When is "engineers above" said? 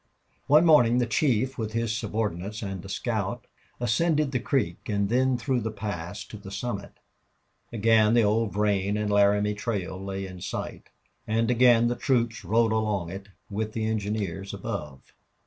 13.85-15.13